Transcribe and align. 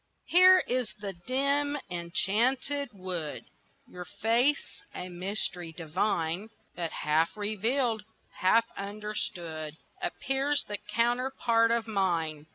HERE 0.25 0.61
is 0.67 0.91
the 0.99 1.13
dim 1.13 1.77
enchanted 1.91 2.89
wood 2.91 3.45
Your 3.87 4.05
face, 4.05 4.81
a 4.95 5.09
mystery 5.09 5.71
divine, 5.73 6.49
But 6.75 6.91
half 6.91 7.37
revealed, 7.37 8.03
half 8.39 8.65
understood, 8.75 9.77
Appears 10.01 10.63
the 10.67 10.79
counterpart 10.79 11.69
of 11.69 11.85
mine. 11.87 12.47